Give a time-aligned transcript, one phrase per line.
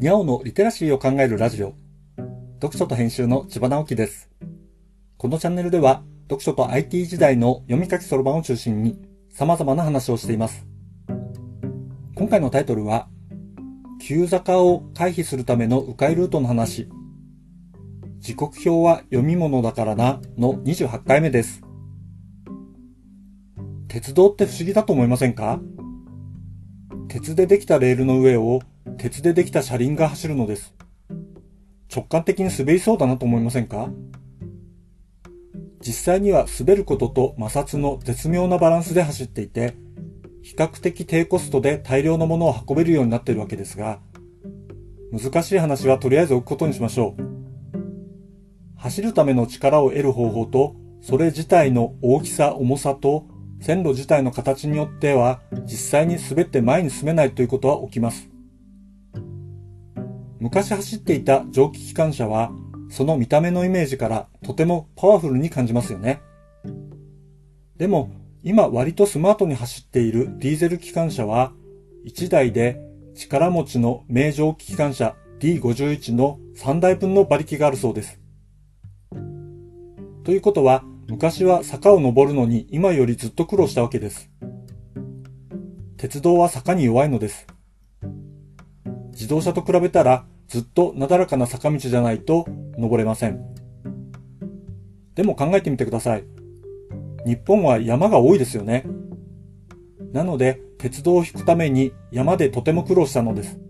[0.00, 1.74] にゃおのリテラシーを考えるラジオ。
[2.60, 4.30] 読書と編集の千葉直樹です。
[5.16, 8.96] このチャンネルでは、読書と IT 時代の読み書きそろばんを中心に
[9.28, 10.68] 様々な話をしています。
[12.14, 13.08] 今回のタイトルは、
[14.00, 16.88] 急坂を回避するための迂回ルートの話。
[18.20, 21.60] 時刻表は読み物だからなの28回目です。
[23.88, 25.60] 鉄道って不思議だと思いませんか？
[27.08, 28.60] 鉄でできたレールの上を
[28.98, 30.74] 鉄でできた車輪が走るのです。
[31.94, 33.88] 直感的に滑りそうだなと思いませんか？
[35.80, 39.74] 実際には滑ることと摩擦の絶妙なバランスで走っていて、
[40.42, 44.00] 比較的低コストで大量のものを運べるようになっているわけですが、
[45.12, 47.22] 難しい話はとりあえず置くことにしましょう。
[48.76, 53.26] 走るための力を得る方法と、それ自体の大きさ、重さと、
[53.60, 58.28] 線路自体の形によっては、実際に滑って前に進めないということは起きます。
[60.48, 62.50] 昔走っていた蒸気機関車は、
[62.88, 66.22] その見た目のイメージからとてもパワフルに感じますよね。
[67.76, 68.10] でも、
[68.42, 71.52] 今割とスマートに走っているディーゼル機関車は、
[72.06, 72.80] 1台で
[73.14, 78.18] 力持ちの名蒸気機関車 D51 の3台分の馬力があるそうです。
[80.24, 84.30] ということは、昔は坂を登るのに今よりずっと苦労したわけです。
[85.98, 87.46] 鉄道は坂に弱いのです。
[89.10, 92.46] 自動車と比べたらずっとなだらかな坂道じゃないと
[92.78, 93.40] 登れません。
[95.14, 96.24] でも考えてみてください。
[97.26, 98.86] 日本は山が多いですよね。
[100.12, 103.60] なので鉄道を引くために山でとても苦労したのです。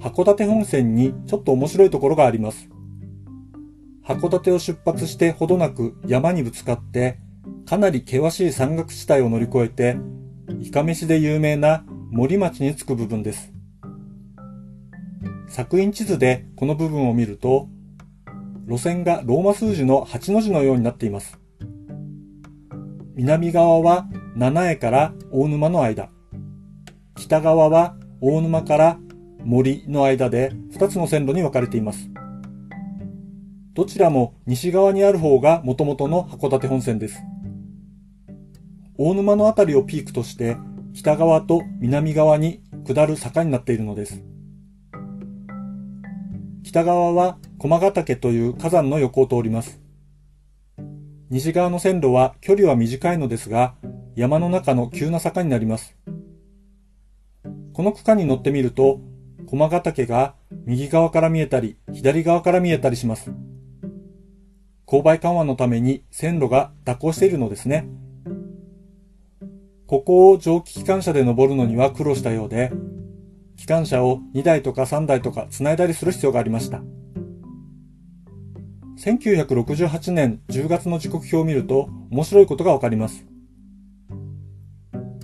[0.00, 2.68] 函館本線にちょっと面白いところがあります。
[4.04, 7.20] 函館を出発してほどなく山にぶつかって、
[7.66, 9.96] かなり険しい山岳地帯を乗り越えて、
[10.60, 13.53] いかめしで有名な森町に着く部分です。
[15.54, 17.68] 作品地図でこの部分を見ると、
[18.66, 21.38] 路線がローマ数字の8の字のようになっています。
[23.14, 26.10] 南側は七重から大沼の間、
[27.14, 28.98] 北側は大沼から
[29.44, 32.10] 森の間で2つの線路に分かれています。
[33.74, 37.22] どちらも西側にある方が元々の函館本線です。
[38.98, 40.56] 大沼のあたりをピークとして
[40.94, 44.33] 北側と南側に下る坂になっているのです。
[46.64, 49.80] 北側は駒ヶ岳という火山の横を通ります。
[51.28, 53.74] 西側の線路は距離は短いのですが、
[54.16, 55.96] 山の中の急な坂になります。
[57.74, 59.00] この区間に乗ってみると、
[59.46, 63.30] 駒ヶ岳が右側から見えたり、左側から見えたりします。
[64.86, 67.86] 勾配緩和のために線路が蛇行しているのですね。
[69.86, 72.72] ここを蒸気機関車で登るのには苦労したようで、
[73.56, 76.82] 機関車を2台とか3台とか繋いだりする必要がありました。
[78.98, 83.26] 1968年10月の時刻表を見ると面白いことがわかります。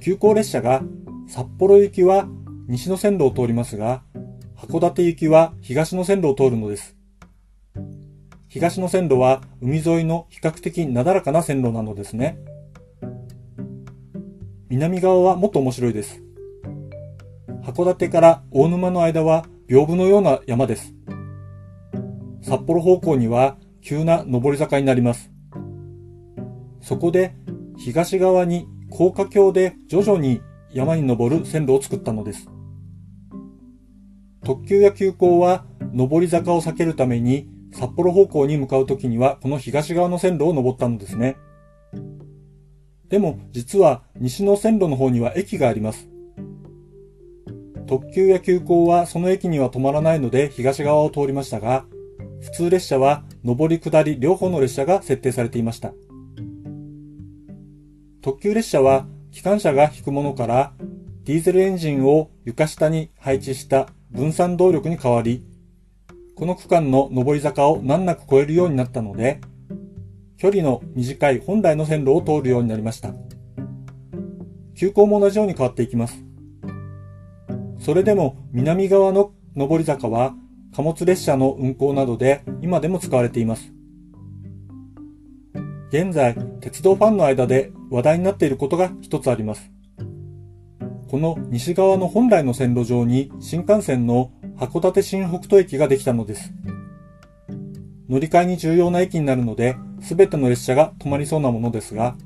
[0.00, 0.82] 急行列車が
[1.28, 2.26] 札幌行きは
[2.66, 4.02] 西の線路を通りますが、
[4.56, 6.96] 函館行きは東の線路を通るのです。
[8.48, 12.38] 東の線路は海沿いの比較的なだらかな線路なのですね。
[14.68, 16.22] 南側はもっと面白いです。
[17.62, 20.94] 函館から大沼の間は屏風のような山です。
[22.42, 25.30] 札幌方向には急な上り坂になります。
[26.80, 27.34] そこで
[27.76, 30.40] 東側に高架橋で徐々に
[30.72, 32.48] 山に登る線路を作ったのです。
[34.42, 41.36] 特急や急行は上り坂を避けるために札幌方向に向かうときにはこの東側の線路を登ったのですね。
[43.08, 46.08] でも実は西の線路の方には駅があります。
[47.90, 51.86] 特急や急行はその駅には止まらないので東側を通りましたが、
[52.40, 55.92] 普通列車は上り下り両方の列車が設定されていました。
[58.22, 60.72] 特急列車は機関車が引くものから
[61.24, 65.44] ディーゼルエンジンを床下に配置した分散動力に変わり、
[66.36, 69.40] この区間の上り坂を難なく越えるようになったので、
[70.36, 73.14] 距離の短い本来の線路を通るようになりました。
[74.76, 76.29] 急行も同じように変わっていきます。
[77.80, 80.34] それでも南側の上り坂は
[80.76, 83.72] 貨物列車の運行などで今でも使われています。
[85.88, 89.72] 現在、鉄道ファンの間で話題になっていることが一つあります。
[91.08, 96.52] この西側の本来の線路上に新幹線の函館新北斗駅ができたのです。
[98.08, 102.16] 乗り換えに重要な駅になるので、すべての列車が止まりそうなものですが、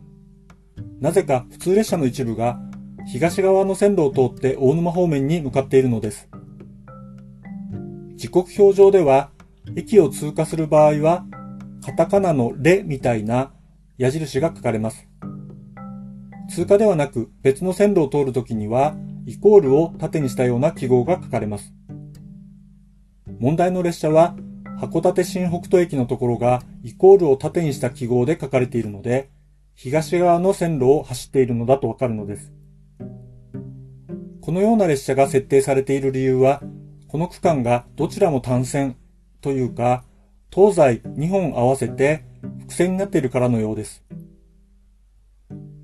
[1.01, 2.61] なぜか普通列車の一部が
[3.07, 6.29] 東側の線路を通って大沼方面に向かっているのです。
[8.17, 9.31] 時刻表上では、
[9.77, 11.27] 駅を通過する場合は、
[11.85, 13.53] カタカナのレみたいな
[13.99, 15.07] 矢印が書かれます。
[16.49, 18.95] 通過ではなく別の線路を通るときには、
[19.27, 21.75] イコールを縦にしたような記号が書かれます。
[23.39, 24.37] 問題の列車は、
[24.81, 29.31] 函館新北斗駅のところがイコールを縦にした記号で書かれているので、
[29.75, 32.53] 東側の線路を走っているのだとわかるのです。
[34.45, 36.61] このような列車が設定されている理由は、
[37.09, 38.95] この区間がどちらも単線
[39.41, 40.05] というか、
[40.55, 42.27] 東西2本合わせて
[42.59, 44.05] 複線になっているからのようです。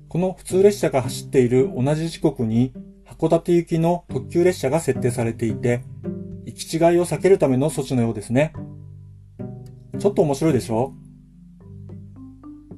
[0.09, 2.71] この普通列車が走っている同じ時刻に
[3.07, 5.81] 函館行きの特急列車が設定されていて、
[6.45, 8.53] 行き違いを避けるための措置のようですね。
[9.97, 10.93] ちょっと面白いでしょ？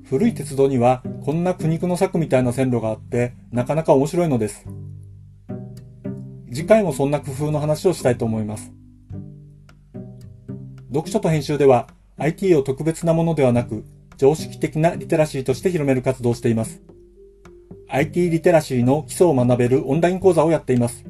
[0.05, 4.65] 古い鉄道にはこんな苦肉の策みたいな線路があってなかなか面白いのです。
[6.53, 8.71] 次回もそんな工夫の話をしたいと思います。
[10.89, 13.83] 読書と編集では IT を特別なものではなく
[14.17, 16.81] 常識的なリテラシーとして広める活動をしています。
[17.89, 21.03] IT リテラシーの基礎を学べるオンライン講座をやっています。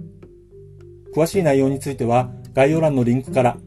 [1.15, 3.57] 詳しい内容については概要欄のリンクから、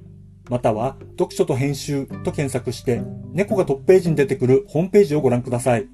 [0.48, 3.02] または読書と編集と検索して
[3.32, 5.86] 猫がトップページに出てくるホームページをご覧ください。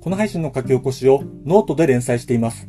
[0.00, 2.68] この配信の書き起こしをノートで連載しています。